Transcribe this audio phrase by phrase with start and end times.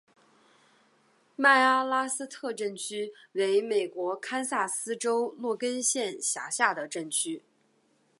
[1.35, 7.43] 麦阿拉斯特镇区为美国堪萨斯州洛根县辖下的镇区。